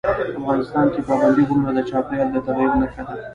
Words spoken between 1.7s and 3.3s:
د چاپېریال د تغیر نښه ده.